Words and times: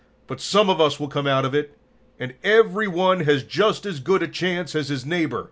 But 0.25 0.41
some 0.41 0.67
of 0.67 0.81
us 0.81 0.99
will 0.99 1.07
come 1.09 1.27
out 1.27 1.45
of 1.45 1.53
it, 1.53 1.77
and 2.17 2.33
every 2.43 2.87
one 2.87 3.19
has 3.19 3.43
just 3.43 3.85
as 3.85 3.99
good 3.99 4.23
a 4.23 4.27
chance 4.27 4.73
as 4.73 4.89
his 4.89 5.05
neighbor. 5.05 5.39